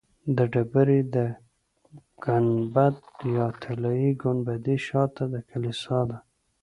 د 0.37 0.37
ډبرې 0.53 0.99
د 1.15 1.17
ګنبد 2.25 2.95
یا 3.35 3.47
طلایي 3.63 4.11
ګنبدې 4.21 4.75
شاته 4.87 5.23
د 5.33 5.35
کلیسا 5.49 5.99
ده. 6.09 6.17